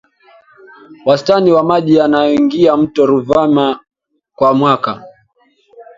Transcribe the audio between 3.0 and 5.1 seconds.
Ruvuma kwa mwaka